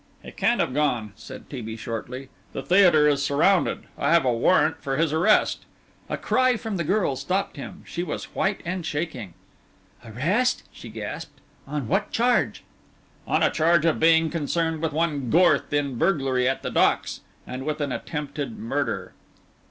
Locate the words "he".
0.23-0.31